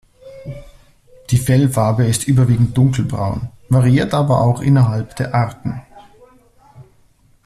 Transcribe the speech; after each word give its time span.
Die 1.29 1.37
Fellfarbe 1.37 2.05
ist 2.07 2.27
überwiegend 2.27 2.75
dunkelbraun, 2.75 3.49
variiert 3.69 4.15
aber 4.15 4.41
auch 4.41 4.61
innerhalb 4.61 5.15
der 5.17 5.35
Arten. 5.35 5.79